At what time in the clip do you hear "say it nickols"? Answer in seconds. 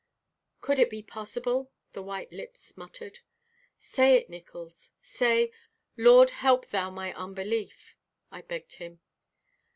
3.77-4.93